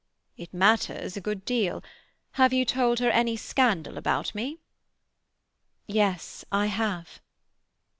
[0.35, 1.83] "It matters a good deal.
[2.31, 4.57] Have you told her any scandal about me?"
[5.85, 7.21] "Yes, I have."